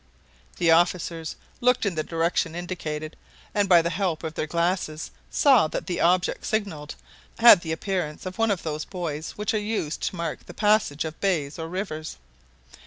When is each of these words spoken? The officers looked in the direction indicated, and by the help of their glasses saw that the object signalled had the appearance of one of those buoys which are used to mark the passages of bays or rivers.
The 0.57 0.71
officers 0.71 1.35
looked 1.59 1.85
in 1.85 1.93
the 1.93 2.01
direction 2.01 2.55
indicated, 2.55 3.15
and 3.53 3.69
by 3.69 3.83
the 3.83 3.91
help 3.91 4.23
of 4.23 4.33
their 4.33 4.47
glasses 4.47 5.11
saw 5.29 5.67
that 5.67 5.85
the 5.85 5.99
object 6.01 6.43
signalled 6.43 6.95
had 7.37 7.61
the 7.61 7.71
appearance 7.71 8.25
of 8.25 8.39
one 8.39 8.49
of 8.49 8.63
those 8.63 8.83
buoys 8.83 9.37
which 9.37 9.53
are 9.53 9.59
used 9.59 10.01
to 10.01 10.15
mark 10.15 10.47
the 10.47 10.55
passages 10.55 11.07
of 11.07 11.19
bays 11.19 11.59
or 11.59 11.67
rivers. 11.67 12.17